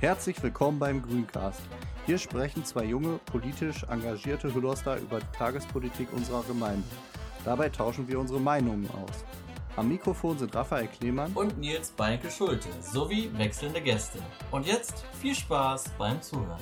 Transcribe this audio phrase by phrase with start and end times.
[0.00, 1.60] Herzlich willkommen beim Grüncast.
[2.06, 6.88] Hier sprechen zwei junge, politisch engagierte Hüllerster über die Tagespolitik unserer Gemeinde.
[7.44, 9.24] Dabei tauschen wir unsere Meinungen aus.
[9.76, 14.18] Am Mikrofon sind Raphael Klemann und Nils Beinke Schulte sowie wechselnde Gäste.
[14.50, 16.60] Und jetzt viel Spaß beim Zuhören.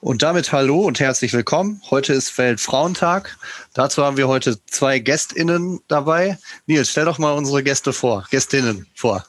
[0.00, 1.82] Und damit hallo und herzlich willkommen.
[1.90, 3.36] Heute ist Weltfrauentag.
[3.72, 6.38] Dazu haben wir heute zwei GästInnen dabei.
[6.66, 9.24] Nils, stell doch mal unsere Gäste vor, Gästinnen vor.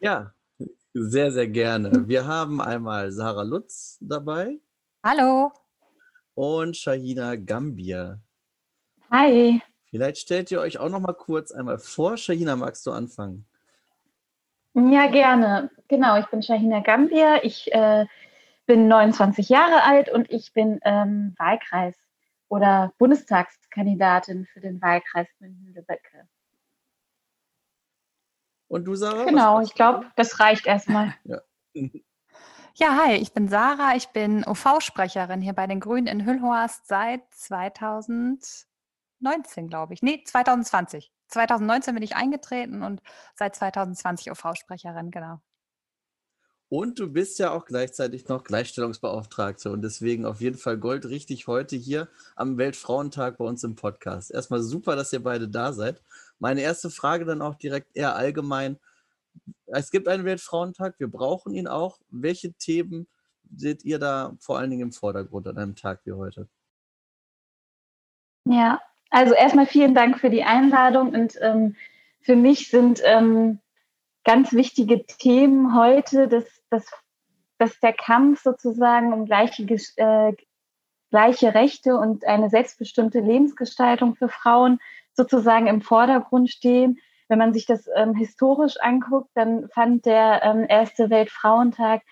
[0.00, 0.32] Ja,
[0.94, 2.04] sehr, sehr gerne.
[2.06, 4.58] Wir haben einmal Sarah Lutz dabei.
[5.08, 5.52] Hallo.
[6.34, 8.20] Und Shahina Gambier.
[9.10, 9.62] Hi.
[9.88, 12.18] Vielleicht stellt ihr euch auch noch mal kurz einmal vor.
[12.18, 13.46] Shahina, magst du anfangen?
[14.74, 15.70] Ja, gerne.
[15.88, 17.40] Genau, ich bin Shahina Gambier.
[17.42, 18.04] Ich äh,
[18.66, 21.96] bin 29 Jahre alt und ich bin ähm, Wahlkreis
[22.48, 26.28] oder Bundestagskandidatin für den Wahlkreis München-Lübbecke.
[28.66, 29.24] Und du, Sarah?
[29.24, 31.14] Genau, ich glaube, das reicht erstmal.
[31.24, 31.40] Ja.
[32.80, 37.22] Ja, hi, ich bin Sarah, ich bin OV-Sprecherin hier bei den Grünen in Hüllhorst seit
[37.34, 38.68] 2019,
[39.66, 40.02] glaube ich.
[40.02, 41.10] Nee, 2020.
[41.26, 43.02] 2019 bin ich eingetreten und
[43.34, 45.40] seit 2020 OV-Sprecherin, genau.
[46.68, 51.48] Und du bist ja auch gleichzeitig noch Gleichstellungsbeauftragte und deswegen auf jeden Fall Gold richtig
[51.48, 52.06] heute hier
[52.36, 54.30] am Weltfrauentag bei uns im Podcast.
[54.30, 56.00] Erstmal super, dass ihr beide da seid.
[56.38, 58.78] Meine erste Frage dann auch direkt eher allgemein.
[59.66, 61.98] Es gibt einen Weltfrauentag, wir brauchen ihn auch.
[62.10, 63.06] Welche Themen
[63.54, 66.48] seht ihr da vor allen Dingen im Vordergrund an einem Tag wie heute?
[68.44, 68.80] Ja,
[69.10, 71.76] also erstmal vielen Dank für die Einladung und ähm,
[72.20, 73.58] für mich sind ähm,
[74.24, 76.90] ganz wichtige Themen heute, dass, dass,
[77.58, 79.64] dass der Kampf sozusagen um gleiche,
[79.96, 80.34] äh,
[81.10, 84.78] gleiche Rechte und eine selbstbestimmte Lebensgestaltung für Frauen
[85.14, 86.98] sozusagen im Vordergrund stehen.
[87.28, 92.02] Wenn man sich das ähm, historisch anguckt, dann fand der ähm, Erste Weltfrauentag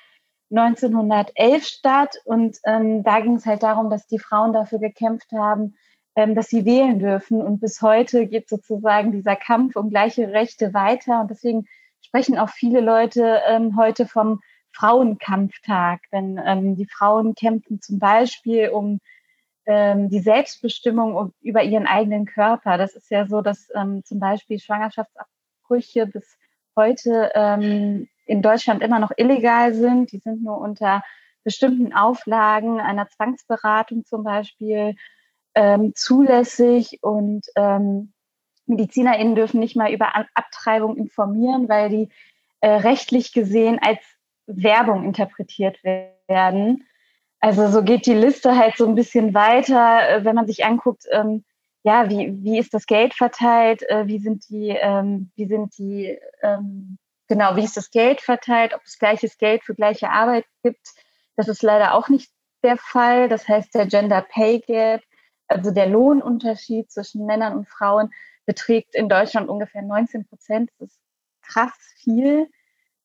[0.51, 5.75] 1911 statt und ähm, da ging es halt darum, dass die Frauen dafür gekämpft haben,
[6.15, 7.43] ähm, dass sie wählen dürfen.
[7.43, 11.21] Und bis heute geht sozusagen dieser Kampf um gleiche Rechte weiter.
[11.21, 11.67] Und deswegen
[12.01, 14.41] sprechen auch viele Leute ähm, heute vom
[14.73, 19.01] Frauenkampftag, wenn ähm, die Frauen kämpfen zum Beispiel um
[19.67, 22.79] ähm, die Selbstbestimmung über ihren eigenen Körper.
[22.79, 26.39] Das ist ja so, dass ähm, zum Beispiel Schwangerschaftsabbrüche bis
[26.77, 30.13] heute ähm, in Deutschland immer noch illegal sind.
[30.13, 31.03] Die sind nur unter
[31.45, 34.97] bestimmten Auflagen einer Zwangsberatung zum Beispiel
[35.55, 38.13] ähm, zulässig und ähm,
[38.67, 42.09] MedizinerInnen dürfen nicht mal über Abtreibung informieren, weil die
[42.61, 44.01] äh, rechtlich gesehen als
[44.47, 46.85] Werbung interpretiert werden.
[47.41, 51.05] Also so geht die Liste halt so ein bisschen weiter, äh, wenn man sich anguckt,
[51.13, 51.45] ähm,
[51.83, 56.19] ja, wie, wie ist das Geld verteilt, äh, wie sind die, ähm, wie sind die,
[56.43, 56.99] ähm,
[57.29, 60.95] genau, wie ist das Geld verteilt, ob es gleiches Geld für gleiche Arbeit gibt.
[61.37, 62.31] Das ist leider auch nicht
[62.65, 63.29] der Fall.
[63.29, 65.03] Das heißt, der Gender Pay Gap,
[65.47, 68.11] also der Lohnunterschied zwischen Männern und Frauen,
[68.47, 70.71] beträgt in Deutschland ungefähr 19 Prozent.
[70.79, 71.01] Das ist
[71.43, 72.49] krass viel.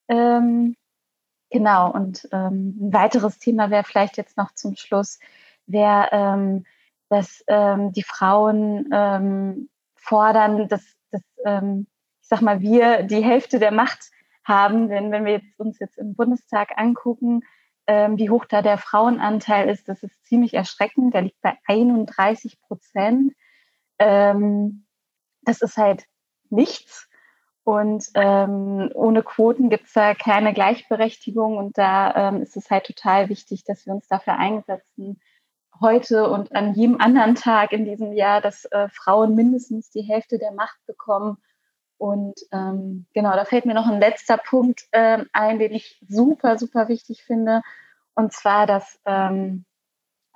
[0.08, 0.76] Ähm,
[1.52, 5.20] genau, und ähm, ein weiteres Thema wäre vielleicht jetzt noch zum Schluss,
[5.68, 6.66] wäre, ähm,
[7.10, 11.88] dass ähm, die Frauen ähm, fordern, dass, dass ähm,
[12.22, 14.12] ich sag mal, wir die Hälfte der Macht
[14.44, 14.88] haben.
[14.88, 17.44] Denn wenn wir jetzt, uns jetzt im Bundestag angucken,
[17.88, 21.14] wie hoch da der Frauenanteil ist, das ist ziemlich erschreckend.
[21.14, 23.34] Der liegt bei 31 Prozent.
[24.00, 24.86] Ähm,
[25.42, 26.06] das ist halt
[26.50, 27.10] nichts.
[27.64, 31.58] Und ähm, ohne Quoten gibt es da keine Gleichberechtigung.
[31.58, 35.22] Und da ähm, ist es halt total wichtig, dass wir uns dafür einsetzen,
[35.80, 40.38] heute und an jedem anderen Tag in diesem Jahr, dass äh, Frauen mindestens die Hälfte
[40.38, 41.38] der Macht bekommen.
[41.98, 46.58] Und ähm, genau, da fällt mir noch ein letzter Punkt äh, ein, den ich super,
[46.58, 47.62] super wichtig finde.
[48.16, 49.66] Und zwar, dass ähm,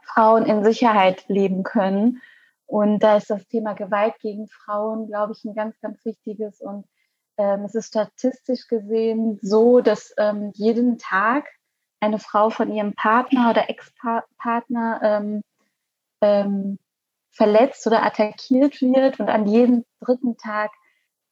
[0.04, 2.22] Frauen in Sicherheit leben können
[2.68, 6.62] und da ist das Thema Gewalt gegen Frauen, glaube ich, ein ganz, ganz wichtiges.
[6.62, 6.86] Und
[7.38, 11.46] ähm, es ist statistisch gesehen so, dass ähm, jeden Tag
[12.00, 15.42] eine Frau von ihrem Partner oder Ex-Partner ähm,
[16.22, 16.80] ähm,
[17.32, 20.72] verletzt oder attackiert wird und an jedem dritten Tag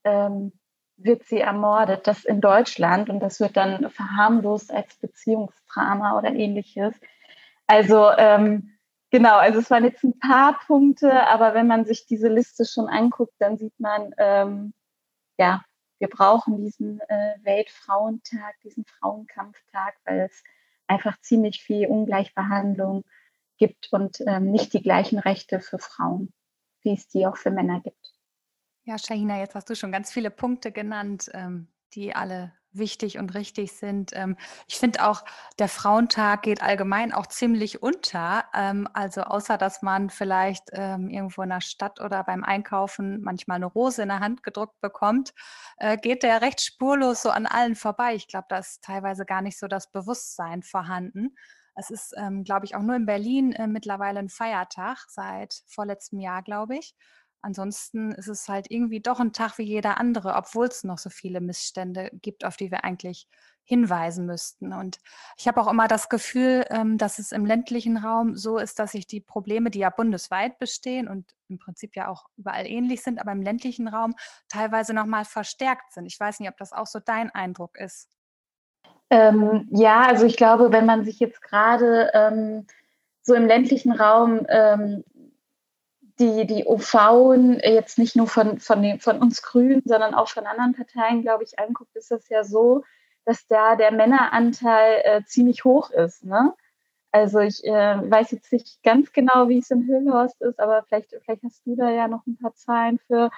[0.03, 0.51] ähm,
[0.97, 2.07] wird sie ermordet.
[2.07, 6.95] Das in Deutschland und das wird dann verharmlost als Beziehungsdrama oder ähnliches.
[7.67, 8.69] Also ähm,
[9.11, 12.88] Genau, also es waren jetzt ein paar Punkte, aber wenn man sich diese Liste schon
[12.88, 14.11] anguckt, dann sieht man,
[15.38, 15.63] ja,
[16.03, 20.44] wir brauchen diesen äh, Weltfrauentag, diesen Frauenkampftag, weil es
[20.85, 23.05] einfach ziemlich viel Ungleichbehandlung
[23.57, 26.33] gibt und ähm, nicht die gleichen Rechte für Frauen,
[26.81, 28.13] wie es die auch für Männer gibt.
[28.83, 33.33] Ja, Shahina, jetzt hast du schon ganz viele Punkte genannt, ähm, die alle wichtig und
[33.33, 34.11] richtig sind.
[34.13, 34.37] Ähm,
[34.67, 35.23] ich finde auch,
[35.59, 38.45] der Frauentag geht allgemein auch ziemlich unter.
[38.53, 43.57] Ähm, also außer, dass man vielleicht ähm, irgendwo in der Stadt oder beim Einkaufen manchmal
[43.57, 45.33] eine Rose in der Hand gedruckt bekommt,
[45.77, 48.15] äh, geht der recht spurlos so an allen vorbei.
[48.15, 51.35] Ich glaube, da ist teilweise gar nicht so das Bewusstsein vorhanden.
[51.75, 56.43] Es ist, glaube ich, auch nur in Berlin äh, mittlerweile ein Feiertag seit vorletztem Jahr,
[56.43, 56.93] glaube ich.
[57.44, 61.10] Ansonsten ist es halt irgendwie doch ein Tag wie jeder andere, obwohl es noch so
[61.10, 63.28] viele Missstände gibt, auf die wir eigentlich
[63.66, 64.74] hinweisen müssten.
[64.74, 65.00] Und
[65.38, 68.94] ich habe auch immer das Gefühl, ähm, dass es im ländlichen Raum so ist, dass
[68.94, 73.19] sich die Probleme, die ja bundesweit bestehen und im Prinzip ja auch überall ähnlich sind,
[73.19, 74.16] aber im ländlichen Raum
[74.48, 76.06] teilweise noch mal verstärkt sind.
[76.06, 78.10] Ich weiß nicht, ob das auch so dein Eindruck ist.
[79.10, 82.68] Ähm, ja, also ich glaube, wenn man sich jetzt gerade ähm,
[83.22, 85.04] so im ländlichen Raum ähm,
[86.19, 86.95] die, die OV
[87.63, 91.44] jetzt nicht nur von, von, den, von uns Grünen, sondern auch von anderen Parteien, glaube
[91.44, 92.83] ich, anguckt, ist das ja so,
[93.25, 96.24] dass da der Männeranteil äh, ziemlich hoch ist.
[96.24, 96.54] Ne?
[97.12, 97.71] Also ich äh,
[98.12, 101.75] weiß jetzt nicht ganz genau, wie es in Höhlhorst ist, aber vielleicht, vielleicht hast du
[101.75, 103.30] da ja noch ein paar Zahlen für,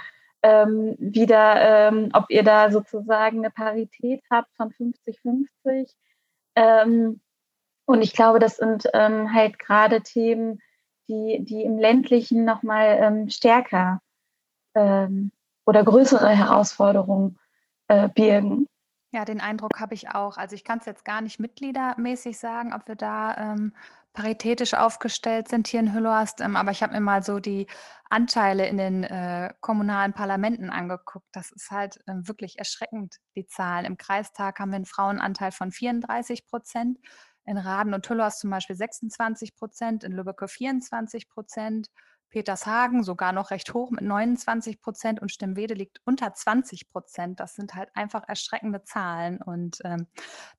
[0.44, 5.94] ähm, wie da, ähm, ob ihr da sozusagen eine Parität habt von 50-50.
[6.56, 7.22] Ähm,
[7.86, 10.62] und ich glaube, das sind ähm, halt gerade Themen,
[11.08, 14.02] die, die im ländlichen nochmal ähm, stärker
[14.74, 15.32] ähm,
[15.66, 17.40] oder größere Herausforderungen
[17.88, 18.68] äh, birgen.
[19.12, 20.38] Ja, den Eindruck habe ich auch.
[20.38, 23.74] Also ich kann es jetzt gar nicht mitgliedermäßig sagen, ob wir da ähm,
[24.16, 27.68] paritätisch aufgestellt sind hier in Hüllerst, ähm, aber ich habe mir mal so die
[28.10, 31.28] Anteile in den äh, kommunalen Parlamenten angeguckt.
[31.32, 33.86] Das ist halt ähm, wirklich erschreckend, die Zahlen.
[33.86, 36.98] Im Kreistag haben wir einen Frauenanteil von 34 Prozent
[37.46, 41.90] in Raden und Tüllers zum Beispiel 26 Prozent, in Lübbecke 24 Prozent,
[42.36, 47.40] Petershagen sogar noch recht hoch mit 29 Prozent und Stimmwede liegt unter 20 Prozent.
[47.40, 49.42] Das sind halt einfach erschreckende Zahlen.
[49.42, 50.08] Und ähm,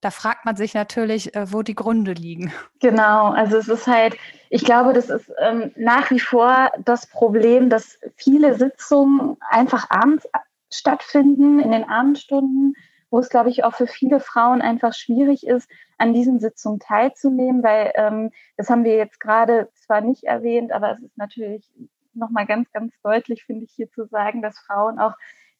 [0.00, 2.50] da fragt man sich natürlich, äh, wo die Gründe liegen.
[2.80, 4.16] Genau, also es ist halt,
[4.48, 10.26] ich glaube, das ist ähm, nach wie vor das Problem, dass viele Sitzungen einfach abends
[10.72, 12.74] stattfinden, in den Abendstunden
[13.10, 17.62] wo es, glaube ich, auch für viele Frauen einfach schwierig ist, an diesen Sitzungen teilzunehmen,
[17.62, 21.70] weil ähm, das haben wir jetzt gerade zwar nicht erwähnt, aber es ist natürlich
[22.14, 25.14] nochmal ganz, ganz deutlich, finde ich, hier zu sagen, dass Frauen auch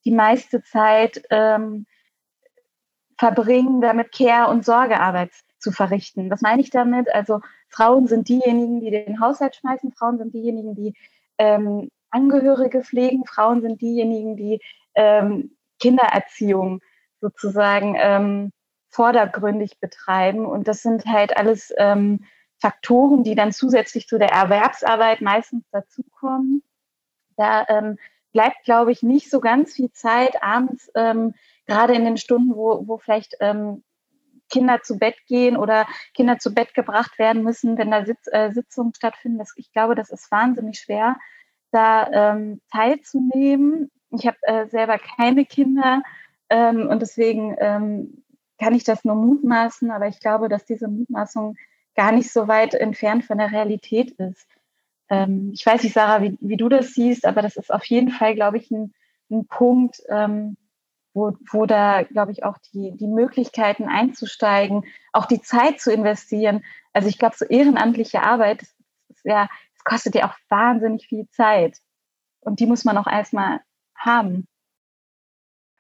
[0.05, 1.87] die meiste Zeit ähm,
[3.19, 6.31] verbringen, damit Care- und Sorgearbeit zu verrichten.
[6.31, 7.13] Was meine ich damit?
[7.15, 10.95] Also Frauen sind diejenigen, die den Haushalt schmeißen, Frauen sind diejenigen, die
[11.39, 14.61] ähm, Angehörige pflegen, Frauen sind diejenigen, die
[14.95, 16.81] ähm, Kindererziehung
[17.27, 18.53] sozusagen ähm,
[18.89, 20.47] vordergründig betreiben.
[20.47, 22.25] Und das sind halt alles ähm,
[22.59, 26.63] Faktoren, die dann zusätzlich zu der Erwerbsarbeit meistens dazukommen.
[27.37, 27.99] Da ähm,
[28.33, 31.35] bleibt, glaube ich, nicht so ganz viel Zeit abends, ähm,
[31.67, 33.83] gerade in den Stunden, wo, wo vielleicht ähm,
[34.49, 38.53] Kinder zu Bett gehen oder Kinder zu Bett gebracht werden müssen, wenn da Sitz, äh,
[38.53, 39.39] Sitzungen stattfinden.
[39.39, 41.17] Das, ich glaube, das ist wahnsinnig schwer,
[41.73, 43.91] da ähm, teilzunehmen.
[44.11, 46.03] Ich habe äh, selber keine Kinder,
[46.51, 48.23] ähm, und deswegen ähm,
[48.59, 51.57] kann ich das nur mutmaßen, aber ich glaube, dass diese Mutmaßung
[51.95, 54.49] gar nicht so weit entfernt von der Realität ist.
[55.09, 58.11] Ähm, ich weiß nicht, Sarah, wie, wie, du das siehst, aber das ist auf jeden
[58.11, 58.93] Fall, glaube ich, ein,
[59.31, 60.57] ein Punkt, ähm,
[61.15, 66.63] wo, wo da, glaube ich, auch die, die Möglichkeiten einzusteigen, auch die Zeit zu investieren.
[66.93, 68.75] Also ich glaube, so ehrenamtliche Arbeit, das,
[69.09, 71.79] das, ja, das kostet ja auch wahnsinnig viel Zeit.
[72.41, 73.61] Und die muss man auch erstmal
[73.97, 74.47] haben.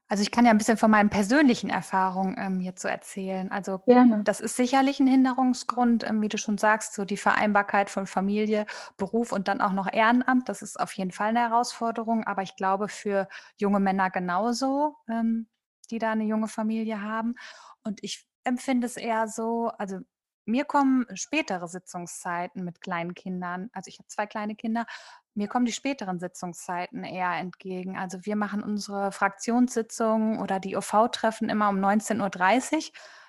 [0.08, 3.50] Also ich kann ja ein bisschen von meinen persönlichen Erfahrungen ähm, jetzt so erzählen.
[3.50, 4.22] Also Gerne.
[4.22, 8.66] das ist sicherlich ein Hinderungsgrund, ähm, wie du schon sagst, so die Vereinbarkeit von Familie,
[8.96, 10.48] Beruf und dann auch noch Ehrenamt.
[10.48, 12.24] Das ist auf jeden Fall eine Herausforderung.
[12.24, 15.48] Aber ich glaube für junge Männer genauso, ähm,
[15.90, 17.34] die da eine junge Familie haben.
[17.82, 19.98] Und ich empfinde es eher so, also
[20.46, 24.86] mir kommen spätere Sitzungszeiten mit kleinen Kindern, also ich habe zwei kleine Kinder,
[25.34, 27.98] mir kommen die späteren Sitzungszeiten eher entgegen.
[27.98, 32.82] Also wir machen unsere Fraktionssitzungen oder die OV-Treffen immer um 19.30 Uhr.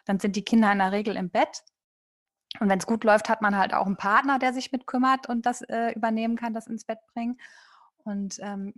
[0.06, 1.64] Dann sind die Kinder in der Regel im Bett.
[2.62, 5.46] Und wenn es gut läuft, hat man halt auch einen Partner, der sich mitkümmert und
[5.46, 7.38] das äh, übernehmen kann, das ins Bett bringen.
[7.98, 8.74] Und ähm,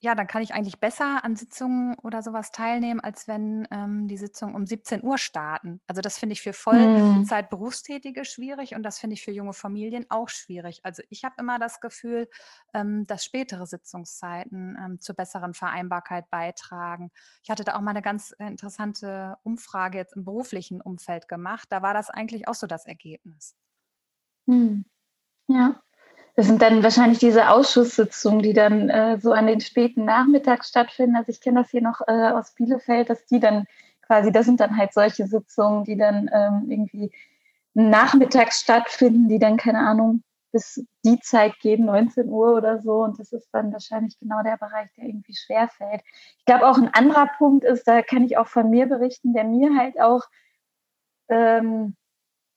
[0.00, 4.18] ja, dann kann ich eigentlich besser an Sitzungen oder sowas teilnehmen, als wenn ähm, die
[4.18, 5.80] Sitzungen um 17 Uhr starten.
[5.86, 6.52] Also das finde ich für.
[6.52, 10.80] Vollzeit-Berufstätige schwierig und das finde ich für junge Familien auch schwierig.
[10.82, 12.28] Also ich habe immer das Gefühl,
[12.74, 17.10] ähm, dass spätere Sitzungszeiten ähm, zur besseren Vereinbarkeit beitragen.
[17.42, 21.68] Ich hatte da auch mal eine ganz äh, interessante Umfrage jetzt im beruflichen Umfeld gemacht.
[21.70, 23.56] Da war das eigentlich auch so das Ergebnis.
[24.46, 24.84] Hm.
[25.48, 25.82] Ja.
[26.36, 31.16] Das sind dann wahrscheinlich diese Ausschusssitzungen, die dann äh, so an den späten Nachmittags stattfinden.
[31.16, 33.64] Also ich kenne das hier noch äh, aus Bielefeld, dass die dann
[34.02, 37.10] quasi, das sind dann halt solche Sitzungen, die dann ähm, irgendwie
[37.72, 43.02] nachmittags stattfinden, die dann, keine Ahnung, bis die Zeit gehen, 19 Uhr oder so.
[43.02, 46.02] Und das ist dann wahrscheinlich genau der Bereich, der irgendwie schwerfällt.
[46.38, 49.44] Ich glaube, auch ein anderer Punkt ist, da kann ich auch von mir berichten, der
[49.44, 50.22] mir halt auch
[51.28, 51.96] ähm,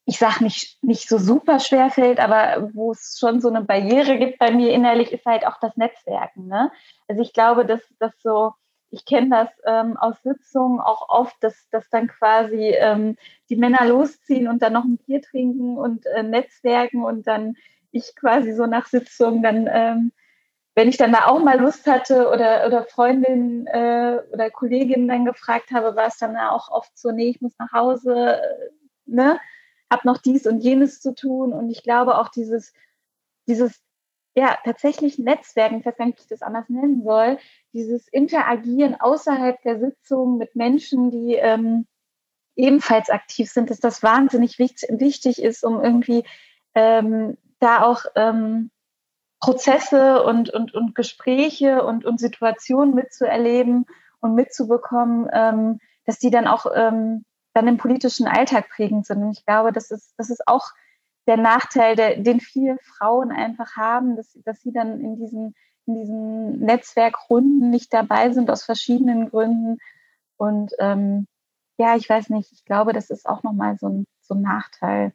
[0.09, 4.17] ich sage nicht, nicht so super schwer fällt, aber wo es schon so eine Barriere
[4.17, 6.47] gibt bei mir innerlich, ist halt auch das Netzwerken.
[6.47, 6.71] Ne?
[7.07, 8.53] Also ich glaube, dass das so,
[8.89, 13.17] ich kenne das ähm, aus Sitzungen auch oft, dass, dass dann quasi ähm,
[13.51, 17.55] die Männer losziehen und dann noch ein Bier trinken und äh, Netzwerken und dann
[17.91, 20.11] ich quasi so nach Sitzungen dann, ähm,
[20.73, 25.25] wenn ich dann da auch mal Lust hatte oder, oder Freundinnen äh, oder Kolleginnen dann
[25.25, 28.69] gefragt habe, war es dann auch oft so, nee, ich muss nach Hause, äh,
[29.05, 29.39] ne?
[29.91, 31.53] Habe noch dies und jenes zu tun.
[31.53, 32.73] Und ich glaube auch dieses,
[33.47, 33.81] dieses
[34.35, 37.39] ja, tatsächlich Netzwerken, ich weiß gar nicht, wie ich das anders nennen soll,
[37.73, 41.87] dieses Interagieren außerhalb der Sitzung mit Menschen, die ähm,
[42.55, 46.23] ebenfalls aktiv sind, dass das wahnsinnig wichtig, ist, um irgendwie
[46.75, 48.71] ähm, da auch ähm,
[49.39, 53.85] Prozesse und, und, und Gespräche und, und Situationen mitzuerleben
[54.19, 59.23] und mitzubekommen, ähm, dass die dann auch ähm, dann im politischen Alltag prägend sind.
[59.23, 60.67] Und ich glaube, das ist, das ist auch
[61.27, 65.95] der Nachteil, der, den viele Frauen einfach haben, dass, dass sie dann in diesen, in
[65.95, 69.77] diesen Netzwerkrunden nicht dabei sind, aus verschiedenen Gründen.
[70.37, 71.27] Und ähm,
[71.77, 75.13] ja, ich weiß nicht, ich glaube, das ist auch nochmal so ein, so ein Nachteil.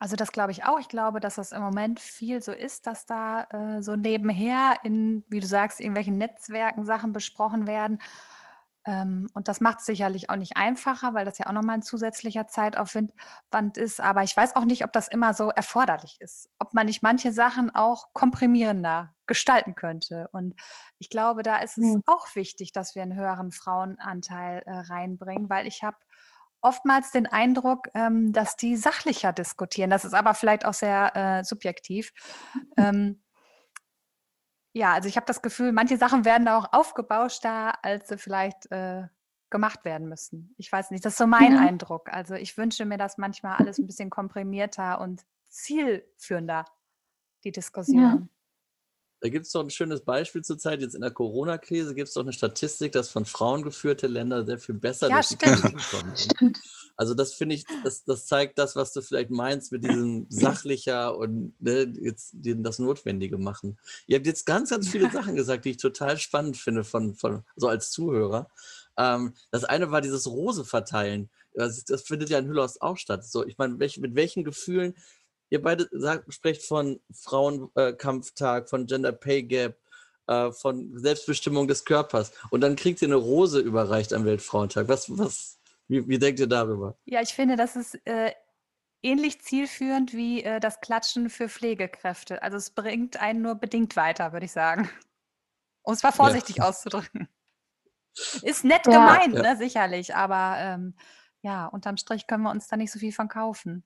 [0.00, 0.80] Also das glaube ich auch.
[0.80, 5.24] Ich glaube, dass das im Moment viel so ist, dass da äh, so nebenher in,
[5.28, 8.00] wie du sagst, irgendwelchen Netzwerken Sachen besprochen werden.
[8.90, 11.82] Ähm, und das macht es sicherlich auch nicht einfacher, weil das ja auch nochmal ein
[11.82, 13.12] zusätzlicher Zeitaufwand
[13.76, 14.00] ist.
[14.00, 16.50] Aber ich weiß auch nicht, ob das immer so erforderlich ist.
[16.58, 20.28] Ob man nicht manche Sachen auch komprimierender gestalten könnte.
[20.32, 20.56] Und
[20.98, 22.02] ich glaube, da ist es mhm.
[22.06, 25.96] auch wichtig, dass wir einen höheren Frauenanteil äh, reinbringen, weil ich habe
[26.60, 29.90] oftmals den Eindruck, ähm, dass die sachlicher diskutieren.
[29.90, 32.12] Das ist aber vielleicht auch sehr äh, subjektiv.
[32.76, 33.22] Ähm,
[34.72, 38.70] ja, also ich habe das Gefühl, manche Sachen werden da auch aufgebauschter, als sie vielleicht
[38.70, 39.08] äh,
[39.50, 40.54] gemacht werden müssen.
[40.58, 41.60] Ich weiß nicht, das ist so mein Ja.
[41.60, 42.08] Eindruck.
[42.12, 46.64] Also ich wünsche mir das manchmal alles ein bisschen komprimierter und zielführender,
[47.44, 47.52] die.
[47.52, 48.28] Diskussion.
[49.20, 50.80] Da gibt es doch ein schönes Beispiel zurzeit.
[50.80, 54.58] Jetzt in der Corona-Krise gibt es doch eine Statistik, dass von Frauen geführte Länder sehr
[54.58, 55.36] viel besser Ja, durch die.
[55.36, 56.16] Krise kommen.
[56.16, 56.60] Stimmt.
[56.96, 61.16] Also das finde ich, das, das zeigt das, was du vielleicht meinst mit diesem sachlicher
[61.16, 63.78] und ne, jetzt das Notwendige machen.
[64.06, 67.42] Ihr habt jetzt ganz, ganz viele Sachen gesagt, die ich total spannend finde von, von
[67.56, 68.48] so als Zuhörer.
[68.98, 71.30] Ähm, das eine war dieses Rose verteilen.
[71.54, 73.24] Das, das findet ja in Hüllhorst auch statt.
[73.24, 74.94] So, ich meine, welch, mit welchen Gefühlen
[75.50, 79.76] ihr beide sagt, sprecht von Frauenkampftag, von Gender Pay Gap,
[80.26, 84.88] äh, von Selbstbestimmung des Körpers und dann kriegt ihr eine Rose überreicht am Weltfrauentag.
[84.88, 86.96] Was, was, wie, wie denkt ihr darüber?
[87.04, 88.32] Ja, ich finde, das ist äh,
[89.02, 92.42] ähnlich zielführend wie äh, das Klatschen für Pflegekräfte.
[92.42, 94.88] Also es bringt einen nur bedingt weiter, würde ich sagen.
[95.82, 97.28] Um es mal vorsichtig auszudrücken.
[98.42, 98.92] Ist nett Ja.
[98.92, 99.42] gemeint, Ja.
[99.42, 100.94] ne, sicherlich, aber ähm,
[101.42, 103.82] ja, unterm Strich können wir uns da nicht so viel von kaufen.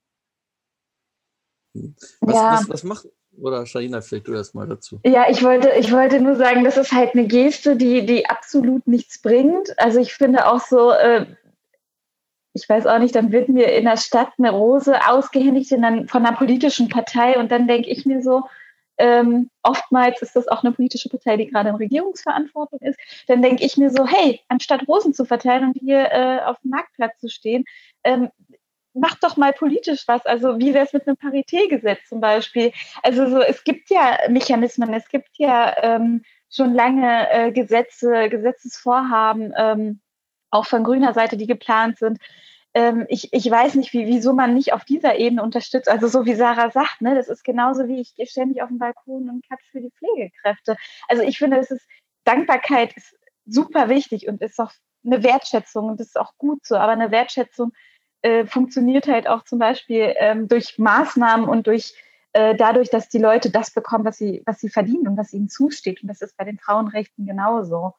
[2.21, 2.52] Was, Ja.
[2.52, 3.07] was, was macht,
[3.40, 5.00] oder Shaina, vielleicht du erst mal dazu.
[5.04, 8.87] Ja, ich wollte, ich wollte nur sagen, das ist halt eine Geste, die, die absolut
[8.87, 9.76] nichts bringt.
[9.78, 11.26] Also ich finde auch so, äh,
[12.52, 16.09] ich weiß auch nicht, dann wird mir in der Stadt eine Rose ausgehändigt in dann
[16.09, 18.45] von einer politischen Partei und dann denke ich mir so,
[18.97, 23.64] ähm, oftmals ist das auch eine politische Partei, die gerade in Regierungsverantwortung ist, dann denke
[23.64, 27.28] ich mir so, hey, anstatt Rosen zu verteilen und hier äh, auf dem Marktplatz zu
[27.28, 27.64] stehen,
[28.04, 28.31] ähm,
[28.94, 30.24] mach doch mal politisch was.
[30.24, 32.72] Also wie wäre es mit einem Paritätgesetz zum Beispiel?
[33.02, 39.52] Also so, es gibt ja Mechanismen, es gibt ja ähm, schon lange äh, Gesetze, Gesetzesvorhaben,
[39.56, 40.00] ähm,
[40.50, 42.18] auch von grüner Seite, die geplant sind.
[42.72, 45.88] Ähm, ich, ich weiß nicht, wie, wieso man nicht auf dieser Ebene unterstützt.
[45.88, 49.28] Also so wie Sarah sagt, ne, das ist genauso wie ich ständig auf den Balkon
[49.28, 50.76] und klatsch für die Pflegekräfte.
[51.08, 51.86] Also ich finde, es ist
[52.24, 54.72] Dankbarkeit ist super wichtig und ist auch
[55.04, 57.72] eine Wertschätzung und das ist auch gut so, aber eine Wertschätzung
[58.25, 61.95] äh, funktioniert halt auch zum Beispiel ähm, durch Maßnahmen und durch
[62.33, 65.50] äh, dadurch, dass die Leute das bekommen, was sie, was sie verdienen und was ihnen
[65.50, 66.02] zusteht.
[66.02, 67.93] Und das ist bei den Frauenrechten genauso.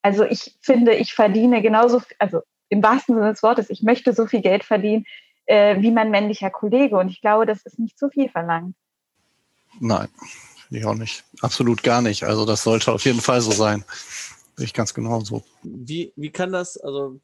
[0.00, 4.26] Also ich finde, ich verdiene genauso, also im wahrsten Sinne des Wortes, ich möchte so
[4.26, 5.06] viel Geld verdienen
[5.46, 6.96] äh, wie mein männlicher Kollege.
[6.96, 8.76] Und ich glaube, das ist nicht zu viel verlangt.
[9.80, 10.08] Nein,
[10.70, 11.24] ich auch nicht.
[11.40, 12.22] Absolut gar nicht.
[12.22, 13.84] Also das sollte auf jeden Fall so sein.
[14.56, 15.42] Ich ganz genauso.
[15.64, 17.18] Wie, wie kann das, also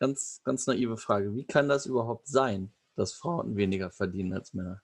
[0.00, 4.82] ganz, ganz naive Frage, wie kann das überhaupt sein, dass Frauen weniger verdienen als Männer?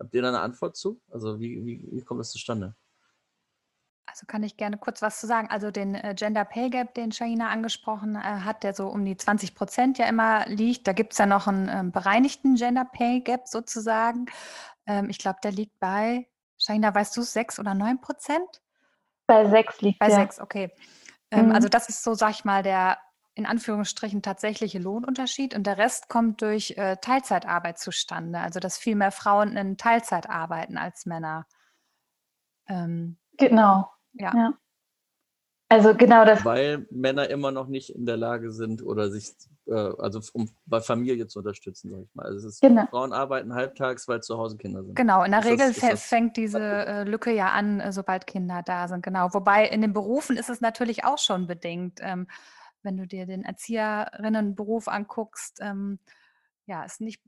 [0.00, 1.00] Habt ihr da eine Antwort zu?
[1.10, 2.74] Also wie, wie, wie kommt das zustande?
[4.06, 5.48] Also kann ich gerne kurz was zu sagen.
[5.50, 9.16] Also den äh, Gender Pay Gap, den Shaina angesprochen äh, hat, der so um die
[9.16, 10.86] 20 Prozent ja immer liegt.
[10.86, 14.26] Da gibt es ja noch einen ähm, bereinigten Gender Pay Gap sozusagen.
[14.86, 18.62] Ähm, ich glaube, der liegt bei, Shaina, weißt du, 6 oder 9 Prozent?
[19.26, 20.16] Bei 6 liegt Bei der.
[20.16, 20.72] 6, okay.
[21.30, 21.52] Ähm, Mhm.
[21.52, 22.98] Also das ist so, sag ich mal, der
[23.38, 28.40] in Anführungsstrichen tatsächliche Lohnunterschied und der Rest kommt durch äh, Teilzeitarbeit zustande.
[28.40, 31.46] Also dass viel mehr Frauen in Teilzeit arbeiten als Männer.
[32.68, 33.88] Ähm, Genau.
[34.14, 34.32] ja.
[34.34, 34.52] Ja.
[35.70, 36.44] Also genau das.
[36.44, 39.34] Weil Männer immer noch nicht in der Lage sind oder sich,
[39.66, 42.24] äh, also um bei Familie zu unterstützen, sag ich mal.
[42.26, 42.86] Also es ist, Genau.
[42.86, 44.96] Frauen arbeiten halbtags, weil zu Hause Kinder sind.
[44.96, 48.62] Genau, in der Ist Regel das- fängt diese äh, Lücke ja an, äh, sobald Kinder
[48.64, 49.02] da sind.
[49.04, 49.32] Genau.
[49.34, 52.00] Wobei in den Berufen ist es natürlich auch schon bedingt.
[52.02, 52.26] Ähm,
[52.88, 55.98] wenn du dir den Erzieherinnenberuf anguckst, ähm,
[56.64, 57.22] ja, ist nicht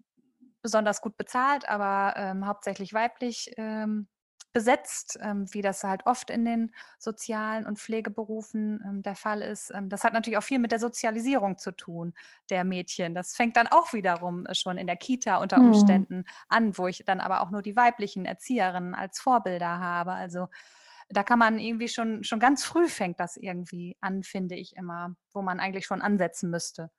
[0.63, 4.09] besonders gut bezahlt, aber ähm, hauptsächlich weiblich ähm,
[4.53, 9.71] besetzt, ähm, wie das halt oft in den sozialen und Pflegeberufen ähm, der Fall ist.
[9.75, 12.15] Ähm, das hat natürlich auch viel mit der Sozialisierung zu tun,
[12.49, 13.15] der Mädchen.
[13.15, 16.01] Das fängt dann auch wiederum äh, schon in der Kita unter Hm.
[16.01, 20.13] Umständen an, wo ich dann aber auch nur die weiblichen Erzieherinnen als Vorbilder habe.
[20.13, 20.49] Also
[21.11, 25.15] da kann man irgendwie schon, schon ganz früh fängt das irgendwie an, finde ich immer,
[25.33, 26.91] wo man eigentlich schon ansetzen müsste.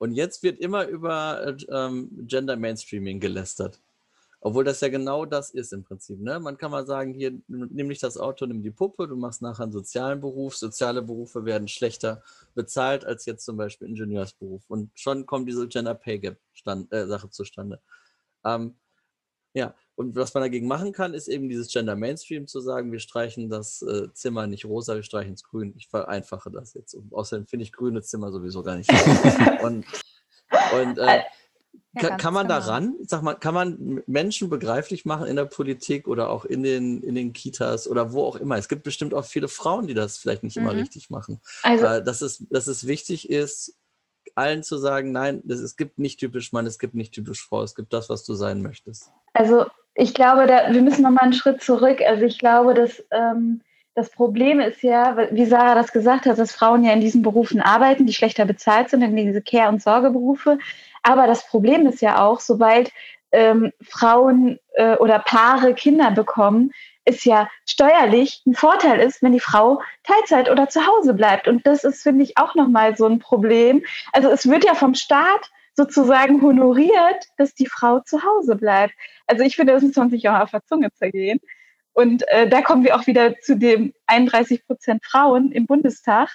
[0.00, 3.82] Und jetzt wird immer über äh, ähm, Gender Mainstreaming gelästert.
[4.40, 6.18] Obwohl das ja genau das ist im Prinzip.
[6.18, 6.40] Ne?
[6.40, 9.64] Man kann mal sagen, hier, nimm nicht das Auto, nimm die Puppe, du machst nachher
[9.64, 10.56] einen sozialen Beruf.
[10.56, 12.22] Soziale Berufe werden schlechter
[12.54, 14.62] bezahlt als jetzt zum Beispiel Ingenieursberuf.
[14.68, 17.78] Und schon kommt diese Gender Pay Gap stand, äh, Sache zustande.
[18.42, 18.76] Ähm,
[19.52, 23.00] ja, und was man dagegen machen kann, ist eben dieses Gender Mainstream zu sagen, wir
[23.00, 25.74] streichen das äh, Zimmer nicht rosa, wir streichen es grün.
[25.76, 26.94] Ich vereinfache das jetzt.
[26.94, 28.90] Und außerdem finde ich grüne Zimmer sowieso gar nicht.
[29.62, 29.84] und
[30.72, 31.20] und äh,
[32.00, 32.60] Ja, kann, man genau.
[32.60, 37.02] daran, sag mal, kann man Menschen begreiflich machen in der Politik oder auch in den,
[37.02, 38.56] in den Kitas oder wo auch immer?
[38.56, 40.78] Es gibt bestimmt auch viele Frauen, die das vielleicht nicht immer Mhm.
[40.80, 41.42] richtig machen.
[41.62, 43.76] Also Äh, dass, es, dass es wichtig ist,
[44.34, 47.62] allen zu sagen, nein, das, es gibt nicht typisch Mann, es gibt nicht typisch Frau,
[47.62, 49.10] es gibt das, was du sein möchtest.
[49.34, 52.00] Also ich glaube, da, wir müssen noch mal einen Schritt zurück.
[52.06, 53.60] Also ich glaube, dass ähm,
[53.94, 57.60] das Problem ist ja, wie Sarah das gesagt hat, dass Frauen ja in diesen Berufen
[57.60, 60.58] arbeiten, die schlechter bezahlt sind, in diese Care- und Sorgeberufe.
[61.02, 62.92] Aber das Problem ist ja auch, sobald
[63.32, 66.72] ähm, Frauen äh, oder Paare Kinder bekommen,
[67.04, 71.48] ist ja steuerlich ein Vorteil ist, wenn die Frau Teilzeit oder zu Hause bleibt.
[71.48, 73.82] Und das ist, finde ich, auch nochmal so ein Problem.
[74.12, 78.92] Also es wird ja vom Staat sozusagen honoriert, dass die Frau zu Hause bleibt.
[79.26, 81.40] Also ich finde, das man sich auch auf der Zunge zergehen.
[81.94, 86.28] Und äh, da kommen wir auch wieder zu dem 31 Prozent Frauen im Bundestag.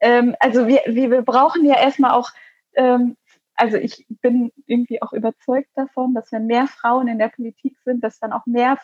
[0.00, 2.30] Ähm, also wir, wir, wir brauchen ja erstmal auch,
[2.74, 3.16] ähm,
[3.54, 8.02] also ich bin irgendwie auch überzeugt davon, dass wenn mehr Frauen in der Politik sind,
[8.02, 8.78] dass dann auch mehr,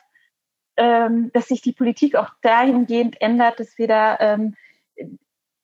[0.77, 4.55] ähm, dass sich die Politik auch dahingehend ändert, dass wir da ähm,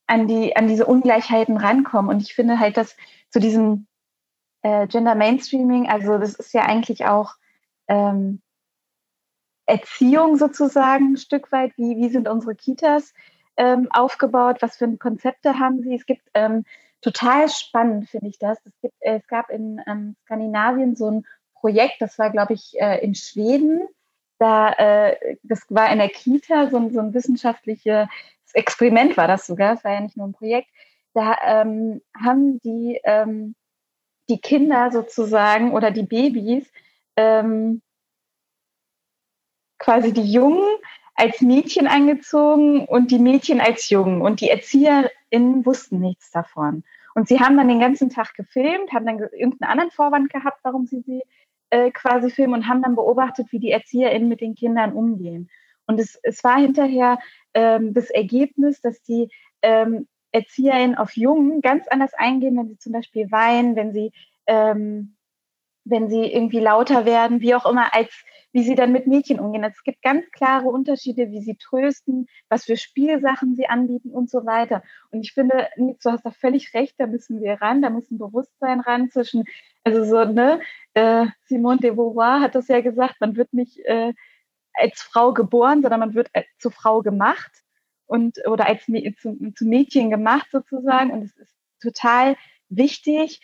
[0.08, 2.10] an, die, an diese Ungleichheiten rankommen.
[2.10, 2.96] Und ich finde halt, dass
[3.30, 3.86] zu diesem
[4.62, 7.34] äh, Gender Mainstreaming, also das ist ja eigentlich auch
[7.88, 8.42] ähm,
[9.66, 11.72] Erziehung sozusagen ein Stück weit.
[11.76, 13.14] Wie, wie sind unsere Kitas
[13.56, 14.58] ähm, aufgebaut?
[14.60, 15.94] Was für Konzepte haben sie?
[15.94, 16.64] Es gibt ähm,
[17.00, 18.58] total spannend, finde ich das.
[18.64, 22.80] Es, gibt, äh, es gab in ähm, Skandinavien so ein Projekt, das war, glaube ich,
[22.80, 23.82] äh, in Schweden.
[24.38, 28.08] Da, äh, das war in der Kita, so ein, so ein wissenschaftliches
[28.54, 30.68] Experiment war das sogar, es war ja nicht nur ein Projekt.
[31.12, 33.54] Da ähm, haben die ähm,
[34.30, 36.70] die Kinder sozusagen oder die Babys
[37.16, 37.82] ähm,
[39.78, 40.66] quasi die Jungen
[41.14, 44.22] als Mädchen angezogen und die Mädchen als Jungen.
[44.22, 46.84] Und die ErzieherInnen wussten nichts davon.
[47.14, 50.60] Und sie haben dann den ganzen Tag gefilmt, haben dann ge- irgendeinen anderen Vorwand gehabt,
[50.62, 51.22] warum sie sie
[51.70, 55.50] äh, quasi filmen und haben dann beobachtet, wie die ErzieherInnen mit den Kindern umgehen.
[55.86, 57.18] Und es, es war hinterher
[57.52, 59.28] ähm, das Ergebnis, dass die
[59.60, 64.12] ähm, ErzieherInnen auf Jungen ganz anders eingehen, wenn sie zum Beispiel weinen, wenn sie
[64.46, 65.16] ähm,
[65.84, 68.10] wenn sie irgendwie lauter werden, wie auch immer, als
[68.52, 69.62] wie sie dann mit Mädchen umgehen.
[69.62, 74.28] Also es gibt ganz klare Unterschiede, wie sie trösten, was für Spielsachen sie anbieten und
[74.28, 74.82] so weiter.
[75.10, 78.18] Und ich finde, du hast da völlig recht, da müssen wir ran, da muss ein
[78.18, 79.44] Bewusstsein ran zwischen,
[79.84, 80.60] also so, ne,
[80.94, 84.12] äh, Simone de Beauvoir hat das ja gesagt, man wird nicht äh,
[84.74, 87.62] als Frau geboren, sondern man wird als, zur Frau gemacht
[88.10, 91.12] und oder als zu, zu Mädchen gemacht sozusagen.
[91.12, 92.36] Und es ist total
[92.68, 93.40] wichtig,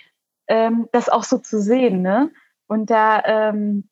[0.49, 2.33] ähm, das auch so zu sehen, ne?
[2.67, 3.89] Und da ähm,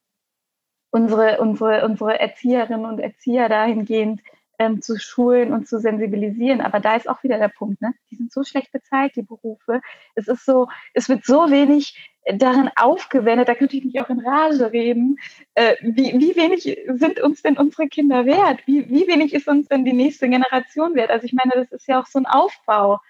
[0.91, 4.21] unsere, unsere, unsere Erzieherinnen und Erzieher dahingehend
[4.59, 6.61] ähm, zu schulen und zu sensibilisieren.
[6.61, 7.95] Aber da ist auch wieder der Punkt, ne?
[8.11, 9.81] Die sind so schlecht bezahlt, die Berufe.
[10.15, 14.21] Es ist so, es wird so wenig darin aufgewendet, da könnte ich mich auch in
[14.21, 15.19] Rage reden.
[15.55, 16.63] Äh, wie, wie wenig
[16.99, 18.67] sind uns denn unsere Kinder wert?
[18.67, 21.11] Wie, wie wenig ist uns denn die nächste Generation wert?
[21.11, 23.01] Also ich meine, das ist ja auch so ein Aufbau.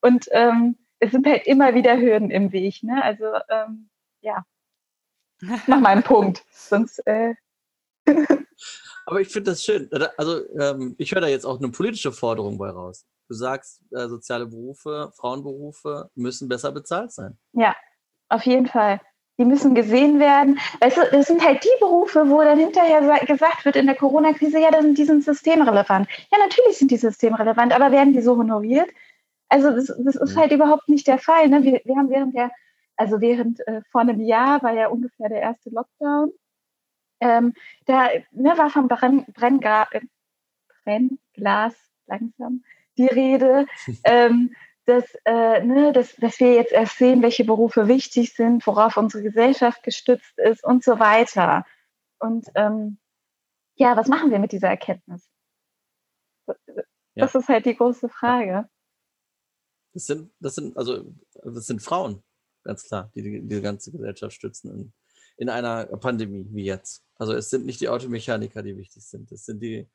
[0.00, 2.82] Und ähm, es sind halt immer wieder Hürden im Weg.
[2.82, 3.02] Ne?
[3.02, 3.88] Also ähm,
[4.20, 4.44] ja,
[5.66, 6.44] nach meinem Punkt.
[6.50, 6.98] Sonst.
[7.06, 7.34] Äh
[9.06, 9.90] Aber ich finde das schön.
[10.16, 13.06] Also ähm, ich höre da jetzt auch eine politische Forderung bei raus.
[13.28, 17.38] Du sagst, äh, soziale Berufe, Frauenberufe müssen besser bezahlt sein.
[17.52, 17.74] Ja,
[18.28, 19.00] auf jeden Fall.
[19.38, 20.58] Die müssen gesehen werden.
[20.80, 24.60] Weißt du, das sind halt die Berufe, wo dann hinterher gesagt wird in der Corona-Krise,
[24.60, 26.08] ja, die sind systemrelevant.
[26.30, 28.88] Ja, natürlich sind die systemrelevant, aber werden die so honoriert?
[29.48, 31.48] Also das, das ist halt überhaupt nicht der Fall.
[31.48, 31.64] Ne?
[31.64, 32.50] Wir, wir haben während der,
[32.96, 36.32] also während äh, vor einem Jahr war ja ungefähr der erste Lockdown.
[37.24, 37.54] Ähm,
[37.86, 40.02] da ne, war vom Brenn, Brenngra äh,
[40.84, 41.74] Brennglas
[42.06, 42.62] langsam
[42.98, 43.66] die Rede,
[44.04, 48.98] ähm, dass, äh, ne, dass, dass wir jetzt erst sehen, welche Berufe wichtig sind, worauf
[48.98, 51.64] unsere Gesellschaft gestützt ist und so weiter.
[52.18, 52.98] Und ähm,
[53.76, 55.26] ja, was machen wir mit dieser Erkenntnis?
[56.46, 57.40] Das ja.
[57.40, 58.68] ist halt die große Frage.
[59.94, 62.22] Das sind, das sind, also, das sind Frauen,
[62.64, 64.92] ganz klar, die die, die ganze Gesellschaft stützen
[65.36, 67.02] in, in einer Pandemie wie jetzt.
[67.16, 69.30] Also es sind nicht die Automechaniker, die wichtig sind.
[69.32, 69.88] Es sind die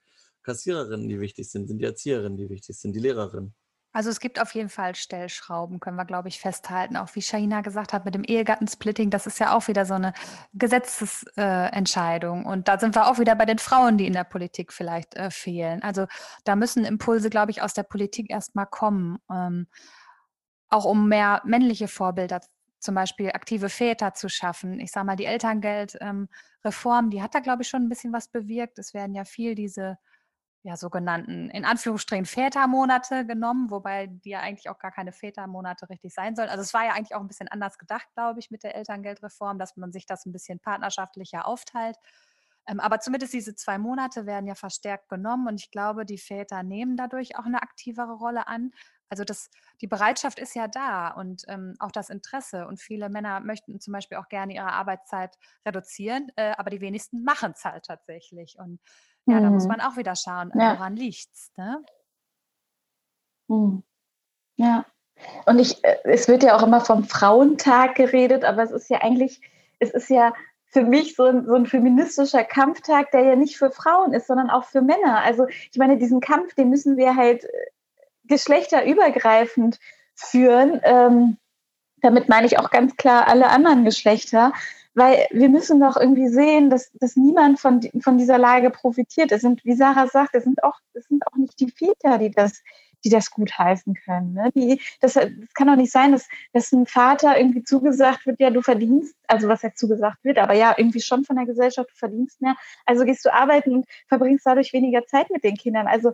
[0.44, 3.54] Kassiererinnen, die wichtig sind, sind die Erzieherinnen, die wichtig sind, die Lehrerinnen.
[3.92, 6.96] Also es gibt auf jeden Fall Stellschrauben, können wir, glaube ich, festhalten.
[6.96, 10.14] Auch wie Shahina gesagt hat, mit dem Ehegattensplitting, das ist ja auch wieder so eine
[10.54, 12.46] Gesetzesentscheidung.
[12.46, 15.32] Und da sind wir auch wieder bei den Frauen, die in der Politik vielleicht äh,
[15.32, 15.82] fehlen.
[15.82, 16.06] Also
[16.44, 19.18] da müssen Impulse, glaube ich, aus der Politik erstmal kommen.
[19.32, 19.66] Ähm,
[20.70, 22.42] auch um mehr männliche Vorbilder,
[22.80, 24.80] zum Beispiel aktive Väter zu schaffen.
[24.80, 28.30] Ich sage mal, die Elterngeldreform, ähm, die hat da, glaube ich, schon ein bisschen was
[28.30, 28.80] bewirkt.
[28.80, 29.98] Es werden ja viel diese
[30.64, 36.14] ja, sogenannten, in Anführungsstrichen, Vätermonate genommen, wobei die ja eigentlich auch gar keine Vätermonate richtig
[36.14, 36.50] sein sollen.
[36.50, 39.58] Also es war ja eigentlich auch ein bisschen anders gedacht, glaube ich, mit der Elterngeldreform,
[39.58, 41.96] dass man sich das ein bisschen partnerschaftlicher aufteilt.
[42.68, 46.62] Ähm, aber zumindest diese zwei Monate werden ja verstärkt genommen und ich glaube, die Väter
[46.64, 48.72] nehmen dadurch auch eine aktivere Rolle an.
[49.10, 49.50] Also das,
[49.82, 52.68] die Bereitschaft ist ja da und ähm, auch das Interesse.
[52.68, 57.24] Und viele Männer möchten zum Beispiel auch gerne ihre Arbeitszeit reduzieren, äh, aber die wenigsten
[57.24, 58.58] machen es halt tatsächlich.
[58.60, 58.80] Und
[59.26, 59.44] ja, mhm.
[59.44, 59.70] da muss mhm.
[59.70, 60.74] man auch wieder schauen, ja.
[60.74, 61.84] woran liegt's, ne?
[63.48, 63.84] Mhm.
[64.58, 64.86] Ja.
[65.46, 69.02] Und ich, äh, es wird ja auch immer vom Frauentag geredet, aber es ist ja
[69.02, 69.42] eigentlich,
[69.80, 70.34] es ist ja
[70.72, 74.50] für mich so ein, so ein feministischer Kampftag, der ja nicht für Frauen ist, sondern
[74.50, 75.22] auch für Männer.
[75.24, 77.48] Also ich meine, diesen Kampf, den müssen wir halt äh,
[78.30, 79.80] geschlechterübergreifend
[80.16, 80.80] führen.
[80.84, 81.38] Ähm,
[82.02, 84.54] damit meine ich auch ganz klar alle anderen Geschlechter
[85.00, 89.32] weil wir müssen doch irgendwie sehen, dass, dass niemand von, von dieser Lage profitiert.
[89.32, 92.32] Es sind, wie Sarah sagt, es sind auch, es sind auch nicht die Väter, die
[92.32, 92.62] das,
[93.04, 94.34] die das gut heißen können.
[94.34, 94.50] Ne?
[94.56, 98.50] Die, das, das kann doch nicht sein, dass, dass ein Vater irgendwie zugesagt wird, ja,
[98.50, 101.96] du verdienst, also was jetzt zugesagt wird, aber ja, irgendwie schon von der Gesellschaft, du
[101.96, 102.56] verdienst mehr.
[102.86, 105.88] Also gehst du arbeiten und verbringst dadurch weniger Zeit mit den Kindern.
[105.88, 106.14] Also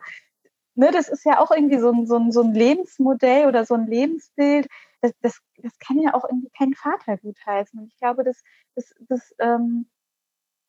[0.76, 3.74] ne, das ist ja auch irgendwie so ein, so, ein, so ein Lebensmodell oder so
[3.74, 4.68] ein Lebensbild,
[5.02, 7.80] das, das, das kann ja auch irgendwie kein Vater gutheißen.
[7.80, 8.42] Und ich glaube, das,
[8.76, 9.88] das, das, ähm,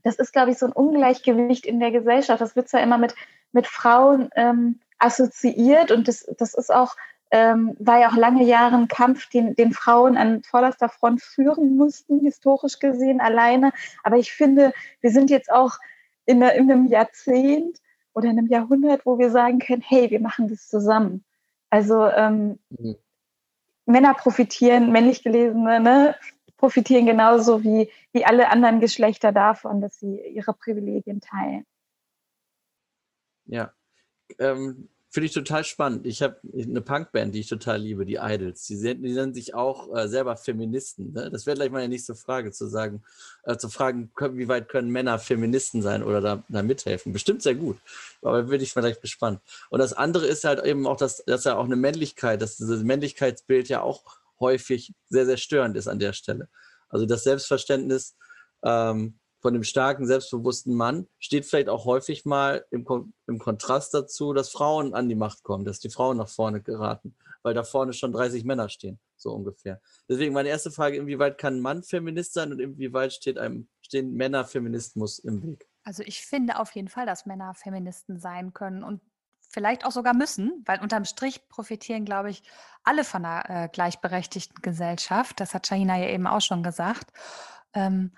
[0.03, 2.40] das ist, glaube ich, so ein Ungleichgewicht in der Gesellschaft.
[2.40, 3.14] Das wird zwar immer mit,
[3.53, 6.97] mit Frauen ähm, assoziiert und das, das ist auch,
[7.31, 11.77] ähm, war ja auch lange Jahre ein Kampf, den, den Frauen an vorderster Front führen
[11.77, 13.73] mussten, historisch gesehen alleine.
[14.05, 15.79] Aber ich finde, wir sind jetzt auch
[16.25, 17.81] in, in einem Jahrzehnt
[18.17, 21.23] oder in einem Jahrhundert, wo wir sagen können, hey, wir machen das zusammen.
[21.69, 22.97] Also ähm, mhm.
[23.85, 26.17] Männer profitieren, männlich gelesene, ne,
[26.57, 31.67] profitieren genauso wie, wie alle anderen Geschlechter davon, dass sie ihre Privilegien teilen.
[33.45, 33.73] Ja,
[34.39, 36.05] ähm, finde ich total spannend.
[36.05, 38.67] Ich habe eine Punkband, die ich total liebe, die Idols.
[38.67, 41.15] Die, die nennen sich auch äh, selber Feministen.
[41.15, 41.31] Ne?
[41.31, 43.03] Das wäre gleich meine nächste Frage, zu sagen,
[43.45, 47.15] äh, zu fragen, wie weit können Männer Feministen sein oder da, da mithelfen.
[47.15, 47.79] Bestimmt sehr gut.
[48.21, 49.41] Aber bin ich vielleicht gespannt.
[49.71, 52.83] Und das andere ist halt eben auch, dass, dass ja auch eine Männlichkeit, dass dieses
[52.83, 54.03] Männlichkeitsbild ja auch
[54.39, 56.51] häufig sehr, sehr störend ist an der Stelle.
[56.91, 58.17] Also das Selbstverständnis
[58.63, 59.15] ähm,
[59.47, 62.85] von dem starken, selbstbewussten Mann steht vielleicht auch häufig mal im,
[63.29, 67.15] im Kontrast dazu, dass Frauen an die Macht kommen, dass die Frauen nach vorne geraten,
[67.45, 69.81] weil da vorne schon 30 Männer stehen, so ungefähr.
[70.09, 74.15] Deswegen meine erste Frage, inwieweit kann ein Mann Feminist sein und inwieweit steht einem, stehen
[74.15, 75.69] Männer Feminismus im Weg?
[75.85, 79.01] Also ich finde auf jeden Fall, dass Männer Feministen sein können und
[79.49, 82.43] vielleicht auch sogar müssen, weil unterm Strich profitieren, glaube ich,
[82.83, 85.39] alle von einer äh, gleichberechtigten Gesellschaft.
[85.39, 87.13] Das hat Shahina ja eben auch schon gesagt.
[87.75, 88.11] Ähm,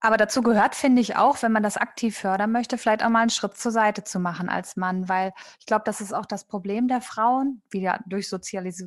[0.00, 3.20] aber dazu gehört, finde ich auch, wenn man das aktiv fördern möchte, vielleicht auch mal
[3.20, 6.46] einen Schritt zur Seite zu machen als Mann, weil ich glaube, das ist auch das
[6.46, 8.84] Problem der Frauen, wieder durch Sozialis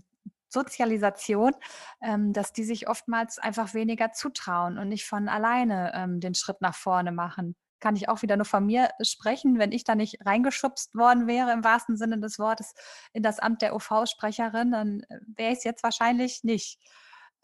[0.54, 1.54] Sozialisation,
[2.02, 6.60] ähm, dass die sich oftmals einfach weniger zutrauen und nicht von alleine ähm, den Schritt
[6.60, 7.56] nach vorne machen.
[7.80, 11.54] Kann ich auch wieder nur von mir sprechen, wenn ich da nicht reingeschubst worden wäre,
[11.54, 12.74] im wahrsten Sinne des Wortes,
[13.13, 16.80] in das Amt der OV-Sprecherin, dann äh, wäre ich es jetzt wahrscheinlich nicht.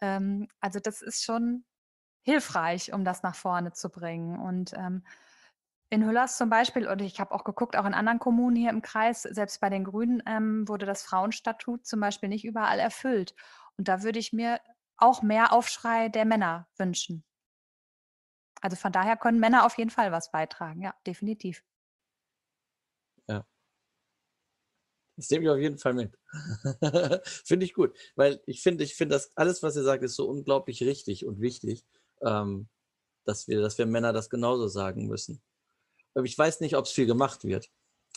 [0.02, 1.64] Ähm, also das ist schon
[2.28, 4.38] hilfreich, um das nach vorne zu bringen.
[4.38, 5.02] Und ähm,
[5.88, 8.82] in Hüllers zum Beispiel, und ich habe auch geguckt, auch in anderen Kommunen hier im
[8.82, 13.34] Kreis, selbst bei den Grünen ähm, wurde das Frauenstatut zum Beispiel nicht überall erfüllt.
[13.78, 14.60] Und da würde ich mir
[14.98, 17.24] auch mehr Aufschrei der Männer wünschen.
[18.60, 21.62] Also von daher können Männer auf jeden Fall was beitragen, ja, definitiv.
[23.26, 23.46] Ja.
[25.16, 26.18] Das nehme ich auf jeden Fall mit.
[27.46, 30.28] finde ich gut, weil ich finde, ich finde, dass alles, was ihr sagt, ist so
[30.28, 31.86] unglaublich richtig und wichtig
[32.22, 32.68] ähm,
[33.24, 35.40] dass, wir, dass wir Männer das genauso sagen müssen.
[36.14, 37.70] Aber ich weiß nicht, ob es viel gemacht wird.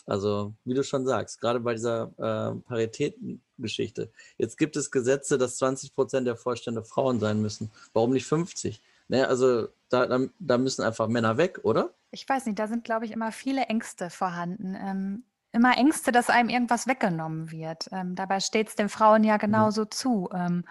[0.06, 4.10] Also, wie du schon sagst, gerade bei dieser äh, Paritätengeschichte.
[4.36, 7.70] Jetzt gibt es Gesetze, dass 20 Prozent der Vorstände Frauen sein müssen.
[7.92, 8.82] Warum nicht 50?
[9.08, 11.94] Ne, also, da, da, da, müssen einfach Männer weg, oder?
[12.10, 14.74] Ich weiß nicht, da sind, glaube ich, immer viele Ängste vorhanden.
[14.74, 17.88] Ähm, immer Ängste, dass einem irgendwas weggenommen wird.
[17.92, 19.40] Ähm, dabei steht es den Frauen ja mhm.
[19.40, 19.90] genauso mhm.
[19.90, 20.28] zu.
[20.34, 20.64] Ähm,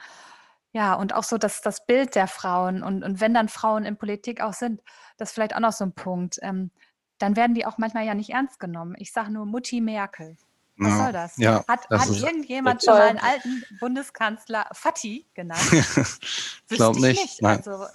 [0.73, 3.97] ja, und auch so das, das Bild der Frauen und, und wenn dann Frauen in
[3.97, 4.81] Politik auch sind,
[5.17, 6.71] das ist vielleicht auch noch so ein Punkt, ähm,
[7.17, 8.95] dann werden die auch manchmal ja nicht ernst genommen.
[8.97, 10.38] Ich sage nur Mutti Merkel.
[10.77, 11.38] Was soll das?
[11.38, 15.62] Ja, hat das hat irgendjemand schon mal einen alten Bundeskanzler Fatih genannt?
[15.71, 17.21] ich glaube nicht.
[17.21, 17.41] nicht.
[17.41, 17.57] Nein.
[17.57, 17.86] Also,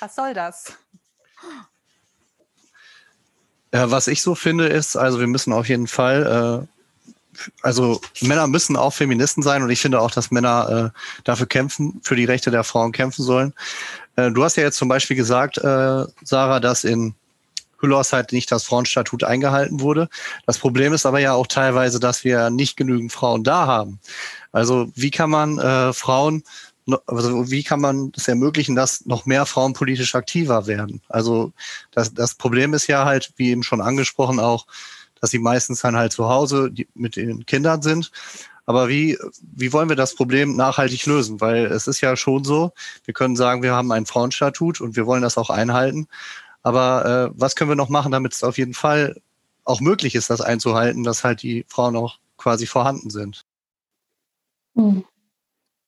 [0.00, 0.72] was soll das?
[3.72, 6.79] Ja, was ich so finde, ist, also wir müssen auf jeden Fall äh,
[7.62, 12.00] also Männer müssen auch Feministen sein und ich finde auch, dass Männer äh, dafür kämpfen,
[12.02, 13.54] für die Rechte der Frauen kämpfen sollen.
[14.16, 17.14] Äh, du hast ja jetzt zum Beispiel gesagt, äh, Sarah, dass in
[17.80, 20.08] Hüllers halt nicht das Frauenstatut eingehalten wurde.
[20.46, 23.98] Das Problem ist aber ja auch teilweise, dass wir nicht genügend Frauen da haben.
[24.52, 26.42] Also wie kann man äh, Frauen,
[27.06, 31.00] also wie kann man es das ermöglichen, dass noch mehr Frauen politisch aktiver werden?
[31.08, 31.52] Also
[31.92, 34.66] das, das Problem ist ja halt, wie eben schon angesprochen, auch,
[35.20, 38.10] dass sie meistens dann halt zu Hause mit den Kindern sind.
[38.66, 41.40] Aber wie, wie wollen wir das Problem nachhaltig lösen?
[41.40, 42.72] Weil es ist ja schon so,
[43.04, 46.06] wir können sagen, wir haben ein Frauenstatut und wir wollen das auch einhalten.
[46.62, 49.20] Aber äh, was können wir noch machen, damit es auf jeden Fall
[49.64, 53.44] auch möglich ist, das einzuhalten, dass halt die Frauen auch quasi vorhanden sind?
[54.76, 55.04] Hm.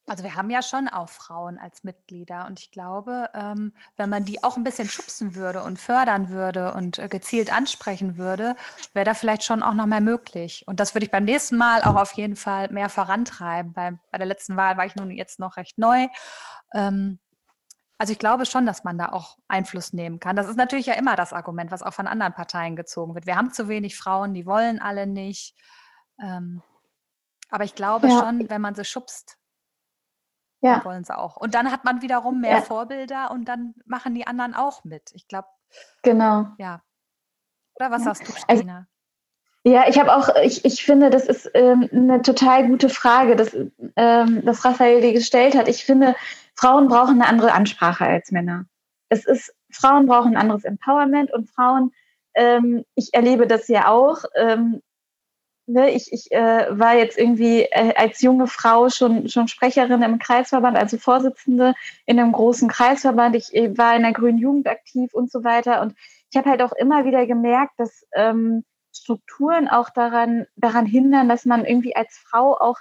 [0.07, 4.25] Also wir haben ja schon auch Frauen als Mitglieder und ich glaube, ähm, wenn man
[4.25, 8.57] die auch ein bisschen schubsen würde und fördern würde und äh, gezielt ansprechen würde,
[8.95, 10.65] wäre da vielleicht schon auch noch mehr möglich.
[10.67, 13.73] Und das würde ich beim nächsten Mal auch auf jeden Fall mehr vorantreiben.
[13.73, 16.09] Bei, bei der letzten Wahl war ich nun jetzt noch recht neu.
[16.75, 17.21] Ähm,
[17.97, 20.35] also ich glaube schon, dass man da auch Einfluss nehmen kann.
[20.35, 23.27] Das ist natürlich ja immer das Argument, was auch von anderen Parteien gezogen wird.
[23.27, 25.55] Wir haben zu wenig Frauen, die wollen alle nicht.
[26.21, 26.61] Ähm,
[27.51, 28.19] aber ich glaube ja.
[28.19, 29.39] schon, wenn man sie schubst,
[30.63, 30.85] ja.
[30.85, 31.37] wollen sie auch.
[31.37, 32.63] Und dann hat man wiederum mehr ja.
[32.63, 35.11] Vorbilder und dann machen die anderen auch mit.
[35.15, 35.49] Ich glaube.
[36.03, 36.47] Genau.
[36.59, 36.83] Ja.
[37.77, 38.15] Oder was ja.
[38.15, 38.87] sagst du, also Stina?
[39.65, 43.57] ja, ich habe auch, ich, ich finde, das ist ähm, eine total gute Frage, dass,
[43.97, 45.69] ähm, dass Raphael die gestellt hat.
[45.69, 46.17] Ich finde,
[46.55, 48.67] Frauen brauchen eine andere Ansprache als Männer.
[49.09, 51.93] Es ist, Frauen brauchen ein anderes Empowerment und Frauen,
[52.35, 54.83] ähm, ich erlebe das ja auch, ähm,
[55.73, 60.19] ne, ich, ich äh, war jetzt irgendwie äh, als junge Frau schon, schon Sprecherin im
[60.19, 61.75] Kreisverband, also Vorsitzende
[62.07, 63.35] in einem großen Kreisverband.
[63.37, 65.81] Ich, ich war in der Grünen Jugend aktiv und so weiter.
[65.83, 65.95] Und
[66.31, 71.45] ich habe halt auch immer wieder gemerkt, dass ähm, Strukturen auch daran, daran hindern, dass
[71.45, 72.79] man irgendwie als Frau auch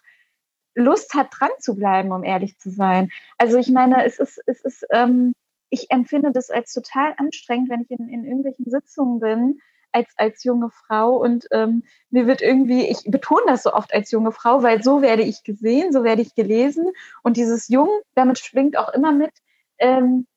[0.75, 3.09] Lust hat, dran zu bleiben, um ehrlich zu sein.
[3.37, 5.33] Also ich meine, es ist, es ist, ähm,
[5.69, 10.43] ich empfinde das als total anstrengend, wenn ich in, in irgendwelchen Sitzungen bin als, als
[10.43, 14.63] junge Frau und ähm, mir wird irgendwie, ich betone das so oft als junge Frau,
[14.63, 16.85] weil so werde ich gesehen, so werde ich gelesen
[17.23, 19.31] und dieses Jung, damit schwingt auch immer mit,
[19.79, 20.27] ähm,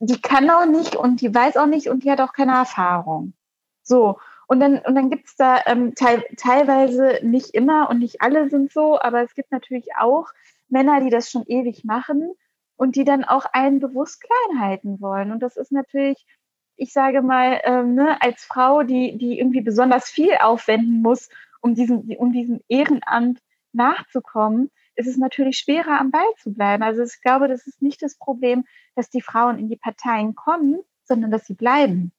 [0.00, 3.34] die kann auch nicht und die weiß auch nicht und die hat auch keine Erfahrung.
[3.82, 8.20] So, und dann, und dann gibt es da ähm, te teilweise nicht immer und nicht
[8.20, 10.28] alle sind so, aber es gibt natürlich auch
[10.68, 12.32] Männer, die das schon ewig machen
[12.76, 15.32] und die dann auch einen bewusst klein halten wollen.
[15.32, 16.26] Und das ist natürlich,
[16.76, 21.28] ich sage mal, ähm, ne, als Frau, die, die irgendwie besonders viel aufwenden muss,
[21.60, 23.40] um diesem, um diesem Ehrenamt
[23.72, 26.82] nachzukommen, ist es natürlich schwerer, am Ball zu bleiben.
[26.82, 30.80] Also ich glaube, das ist nicht das Problem, dass die Frauen in die Parteien kommen,
[31.04, 32.12] sondern dass sie bleiben.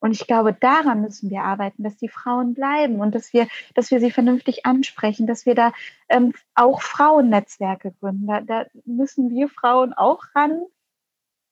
[0.00, 3.90] Und ich glaube, daran müssen wir arbeiten, dass die Frauen bleiben und dass wir, dass
[3.90, 5.72] wir sie vernünftig ansprechen, dass wir da
[6.08, 8.28] ähm, auch Frauennetzwerke gründen.
[8.28, 10.62] Da, da müssen wir Frauen auch ran,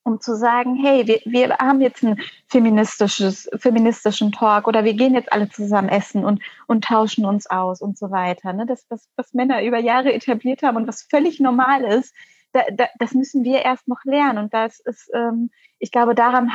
[0.07, 5.13] um zu sagen, hey, wir, wir haben jetzt einen feministisches, feministischen Talk oder wir gehen
[5.13, 8.53] jetzt alle zusammen essen und, und tauschen uns aus und so weiter.
[8.53, 8.65] Ne?
[8.65, 12.15] Das, was, was Männer über Jahre etabliert haben und was völlig normal ist,
[12.53, 14.45] da, da, das müssen wir erst noch lernen.
[14.45, 16.51] Und das ist, ähm, ich glaube, daran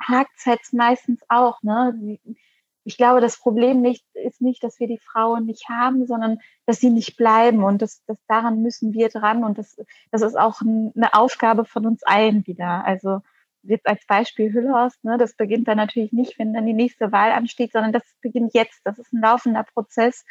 [0.00, 1.62] hakt es jetzt meistens auch.
[1.62, 2.18] Ne?
[2.86, 6.78] Ich glaube, das Problem nicht, ist nicht, dass wir die Frauen nicht haben, sondern dass
[6.78, 7.64] sie nicht bleiben.
[7.64, 9.42] Und das, das daran müssen wir dran.
[9.42, 9.76] Und das,
[10.12, 12.84] das ist auch eine Aufgabe von uns allen wieder.
[12.84, 13.22] Also
[13.64, 17.32] jetzt als Beispiel Hüllhorst, ne, das beginnt dann natürlich nicht, wenn dann die nächste Wahl
[17.32, 18.80] ansteht, sondern das beginnt jetzt.
[18.84, 20.24] Das ist ein laufender Prozess.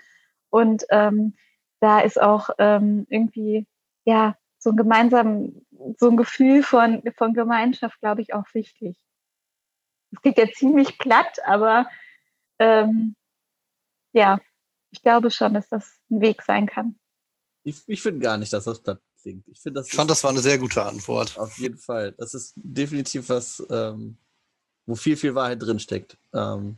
[0.50, 1.36] Und ähm,
[1.82, 3.68] da ist auch ähm, irgendwie,
[4.06, 5.62] ja, so ein gemeinsam,
[5.98, 8.96] so ein Gefühl von, von Gemeinschaft, glaube ich, auch wichtig.
[10.14, 11.88] Es klingt ja ziemlich platt, aber
[12.60, 13.16] ähm,
[14.14, 14.40] ja,
[14.92, 16.98] ich glaube schon, dass das ein Weg sein kann.
[17.64, 19.48] Ich, ich finde gar nicht, dass das platt klingt.
[19.48, 21.38] Ich, das ich fand, das war eine sehr gute Antwort.
[21.38, 22.14] Auf jeden Fall.
[22.14, 24.18] Das ist definitiv was, ähm,
[24.86, 26.18] wo viel, viel Wahrheit drinsteckt.
[26.34, 26.78] Ähm,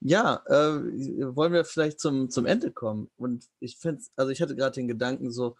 [0.00, 3.10] ja, äh, wollen wir vielleicht zum, zum Ende kommen.
[3.16, 5.56] Und ich finde, also ich hatte gerade den Gedanken so,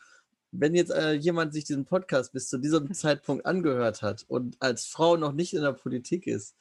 [0.51, 4.87] wenn jetzt äh, jemand sich diesen Podcast bis zu diesem Zeitpunkt angehört hat und als
[4.87, 6.57] Frau noch nicht in der Politik ist,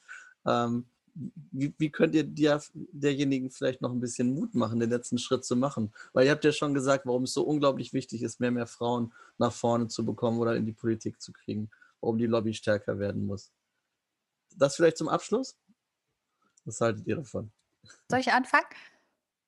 [0.46, 5.18] ähm, wie, wie, könnt ihr dir, derjenigen vielleicht noch ein bisschen Mut machen, den letzten
[5.18, 5.92] Schritt zu machen?
[6.12, 9.12] Weil ihr habt ja schon gesagt, warum es so unglaublich wichtig ist, mehr, mehr Frauen
[9.38, 13.26] nach vorne zu bekommen oder in die Politik zu kriegen, warum die Lobby stärker werden
[13.26, 13.52] muss.
[14.56, 15.56] Das vielleicht zum Abschluss?
[16.64, 17.52] Was haltet ihr davon?
[18.08, 18.66] Soll ich anfangen?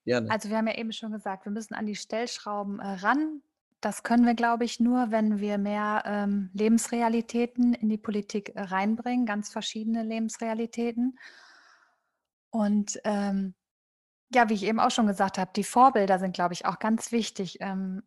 [0.05, 0.31] Gerne.
[0.31, 3.43] Also wir haben ja eben schon gesagt, wir müssen an die Stellschrauben äh, ran.
[3.81, 8.63] Das können wir, glaube ich, nur, wenn wir mehr ähm, Lebensrealitäten in die Politik äh,
[8.63, 11.19] reinbringen, ganz verschiedene Lebensrealitäten.
[12.57, 13.55] Und ähm,
[14.35, 17.13] ja, wie ich eben auch schon gesagt habe, die Vorbilder sind, glaube ich, auch ganz
[17.13, 17.59] wichtig.
[17.61, 18.03] Ähm,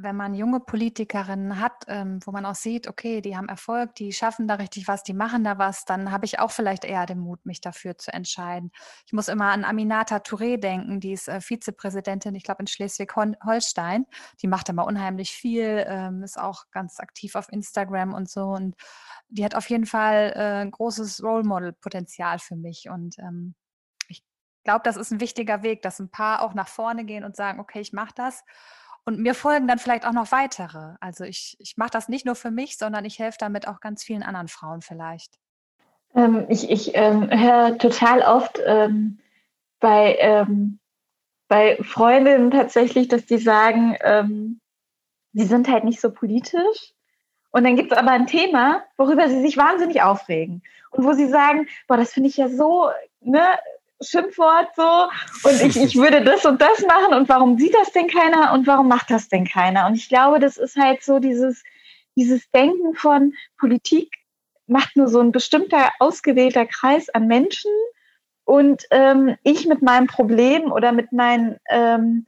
[0.00, 4.12] wenn man junge Politikerinnen hat, ähm, wo man auch sieht, okay, die haben Erfolg, die
[4.12, 7.18] schaffen da richtig was, die machen da was, dann habe ich auch vielleicht eher den
[7.18, 8.70] Mut, mich dafür zu entscheiden.
[9.06, 14.06] Ich muss immer an Aminata Touré denken, die ist äh, Vizepräsidentin, ich glaube, in Schleswig-Holstein.
[14.40, 18.44] Die macht immer unheimlich viel, ähm, ist auch ganz aktiv auf Instagram und so.
[18.44, 18.76] Und
[19.28, 22.88] die hat auf jeden Fall äh, ein großes Role Model-Potenzial für mich.
[22.88, 23.56] Und ähm,
[24.64, 27.60] glaube, das ist ein wichtiger Weg, dass ein paar auch nach vorne gehen und sagen,
[27.60, 28.44] okay, ich mache das.
[29.04, 30.96] Und mir folgen dann vielleicht auch noch weitere.
[31.00, 34.04] Also ich, ich mache das nicht nur für mich, sondern ich helfe damit auch ganz
[34.04, 35.38] vielen anderen Frauen vielleicht.
[36.14, 39.18] Ähm, ich ich ähm, höre total oft ähm,
[39.80, 40.78] bei, ähm,
[41.48, 44.60] bei Freundinnen tatsächlich, dass die sagen, ähm,
[45.32, 46.92] sie sind halt nicht so politisch.
[47.50, 50.62] Und dann gibt es aber ein Thema, worüber sie sich wahnsinnig aufregen.
[50.90, 52.90] Und wo sie sagen, boah, das finde ich ja so,
[53.20, 53.46] ne,
[54.00, 55.08] Schimpfwort so
[55.48, 58.66] und ich, ich würde das und das machen und warum sieht das denn keiner und
[58.66, 59.86] warum macht das denn keiner?
[59.86, 61.64] Und ich glaube, das ist halt so dieses,
[62.16, 64.14] dieses Denken von Politik
[64.66, 67.70] macht nur so ein bestimmter ausgewählter Kreis an Menschen
[68.44, 72.26] und ähm, ich mit meinem Problem oder mit meinen, ähm,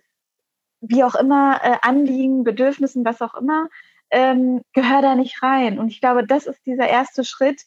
[0.81, 3.69] wie auch immer, äh, Anliegen, Bedürfnissen, was auch immer,
[4.11, 5.79] ähm, gehöre da nicht rein.
[5.79, 7.63] Und ich glaube, das ist dieser erste Schritt,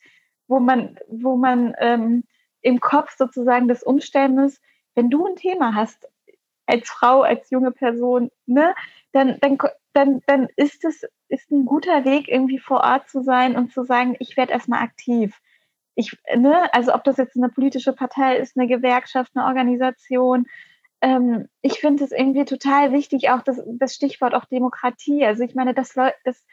[0.47, 2.25] wo man, wo man ähm,
[2.63, 4.59] im Kopf sozusagen das umstellen muss,
[4.95, 6.07] wenn du ein Thema hast,
[6.65, 8.73] als Frau, als junge Person, ne,
[9.11, 9.57] dann, dann,
[9.93, 13.83] dann, dann ist es ist ein guter Weg, irgendwie vor Ort zu sein und zu
[13.83, 15.39] sagen, ich werde erstmal aktiv.
[15.95, 20.45] Ich, ne, also ob das jetzt eine politische Partei ist, eine Gewerkschaft, eine Organisation,
[21.01, 25.25] ähm, ich finde es irgendwie total wichtig, auch das, das Stichwort auch Demokratie.
[25.25, 26.45] Also ich meine, das, das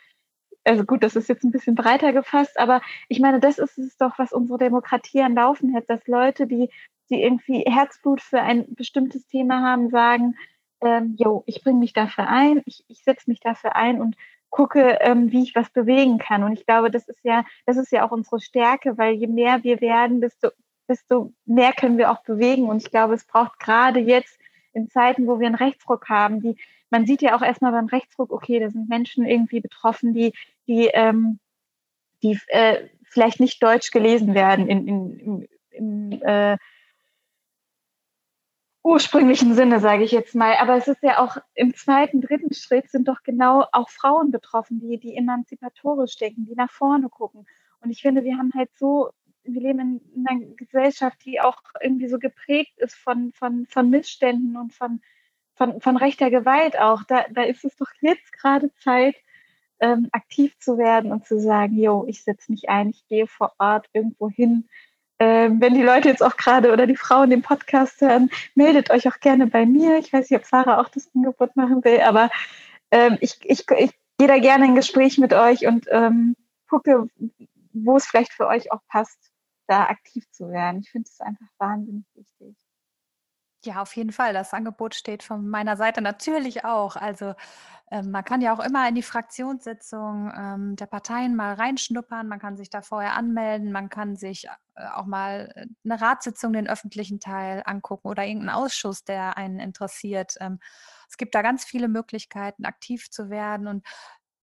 [0.64, 3.96] also gut, das ist jetzt ein bisschen breiter gefasst, aber ich meine, das ist es
[3.96, 6.70] doch, was unsere Demokratie am Laufen hält, dass Leute, die,
[7.09, 10.37] die irgendwie Herzblut für ein bestimmtes Thema haben, sagen,
[10.83, 14.16] ähm, jo, ich bringe mich dafür ein, ich, ich setze mich dafür ein und
[14.51, 16.42] gucke, ähm, wie ich was bewegen kann.
[16.42, 19.62] Und ich glaube, das ist ja, das ist ja auch unsere Stärke, weil je mehr
[19.62, 20.51] wir werden, desto,
[20.88, 22.68] desto mehr können wir auch bewegen.
[22.68, 24.38] Und ich glaube, es braucht gerade jetzt
[24.73, 26.57] in Zeiten, wo wir einen Rechtsruck haben, die
[26.90, 30.33] man sieht ja auch erstmal beim Rechtsruck, okay, da sind Menschen irgendwie betroffen, die,
[30.66, 31.38] die, ähm,
[32.22, 36.59] die äh, vielleicht nicht deutsch gelesen werden in, in, im, im äh,
[38.82, 40.55] ursprünglichen Sinne, sage ich jetzt mal.
[40.57, 44.80] Aber es ist ja auch im zweiten, dritten Schritt sind doch genau auch Frauen betroffen,
[44.80, 47.47] die, die emanzipatorisch denken, die nach vorne gucken.
[47.80, 49.11] Und ich finde, wir haben halt so,
[49.45, 53.91] wir leben in, in einer Gesellschaft, die auch irgendwie so geprägt ist von, von, von
[53.91, 55.01] Missständen und von,
[55.61, 57.03] von, von rechter Gewalt auch.
[57.05, 59.15] Da, da ist es doch jetzt gerade Zeit,
[59.81, 63.53] ähm, aktiv zu werden und zu sagen, jo, ich setze mich ein, ich gehe vor
[63.59, 64.69] Ort irgendwo hin,
[65.19, 69.07] ähm, wenn die Leute jetzt auch gerade oder die Frauen den Podcast hören, meldet euch
[69.07, 69.99] auch gerne bei mir.
[69.99, 72.31] Ich weiß nicht, ob Sarah auch das Angebot machen will, aber
[72.91, 76.37] ähm, ich, ich, ich gehe da gerne in Gespräch mit euch und ähm,
[76.71, 77.07] gucke,
[77.75, 79.31] wo es vielleicht für euch auch passt,
[79.67, 80.81] da aktiv zu werden.
[80.81, 82.57] Ich finde es einfach wahnsinnig wichtig.
[83.63, 84.33] Ja, auf jeden Fall.
[84.33, 86.97] Das Angebot steht von meiner Seite natürlich auch.
[86.97, 87.35] Also
[87.91, 92.27] ähm, man kann ja auch immer in die Fraktionssitzung ähm, der Parteien mal reinschnuppern.
[92.29, 93.71] Man kann sich da vorher anmelden.
[93.73, 94.47] Man kann sich
[94.77, 99.59] äh, auch mal äh, eine Ratssitzung, den öffentlichen Teil angucken oder irgendeinen Ausschuss, der einen
[99.59, 100.37] interessiert.
[100.41, 100.59] Ähm,
[101.11, 103.67] es gibt da ganz viele Möglichkeiten, aktiv zu werden.
[103.69, 103.85] Und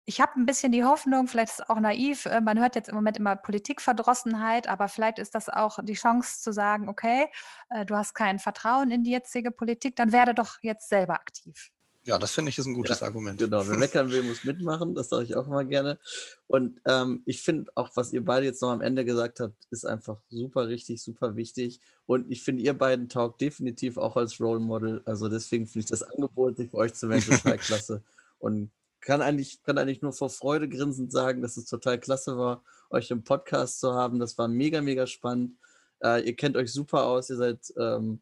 [0.05, 2.89] ich habe ein bisschen die Hoffnung, vielleicht ist es auch naiv, äh, man hört jetzt
[2.89, 7.27] im Moment immer Politikverdrossenheit, aber vielleicht ist das auch die Chance zu sagen, okay,
[7.69, 11.71] äh, du hast kein Vertrauen in die jetzige Politik, dann werde doch jetzt selber aktiv.
[12.05, 13.37] Ja, das finde ich ist ein gutes ja, Argument.
[13.37, 15.99] Genau, wer meckern will, muss mitmachen, das sage ich auch immer gerne.
[16.47, 19.85] Und ähm, ich finde auch, was ihr beide jetzt noch am Ende gesagt habt, ist
[19.85, 21.81] einfach super richtig, super wichtig.
[22.07, 25.03] Und ich finde, ihr beiden taugt definitiv auch als Role Model.
[25.05, 28.03] Also deswegen finde ich das Angebot, sich für euch zu melden, total klasse.
[28.39, 28.71] Und
[29.01, 33.11] kann eigentlich, kann eigentlich nur vor Freude grinsend sagen, dass es total klasse war, euch
[33.11, 34.19] im Podcast zu haben.
[34.19, 35.57] Das war mega, mega spannend.
[36.03, 37.29] Äh, ihr kennt euch super aus.
[37.29, 38.21] Ihr seid, ähm,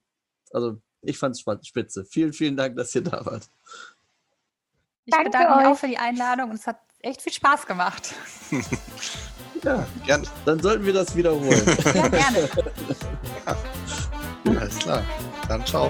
[0.51, 2.05] also ich fand es spitze.
[2.05, 3.49] Vielen, vielen Dank, dass ihr da wart.
[5.05, 8.13] Ich Danke bedanke mich auch für die Einladung und es hat echt viel Spaß gemacht.
[9.63, 10.27] ja, gerne.
[10.45, 11.63] Dann sollten wir das wiederholen.
[11.93, 12.49] Ja, gerne.
[13.45, 13.57] ja.
[14.59, 15.03] Alles klar.
[15.47, 15.89] Dann ciao.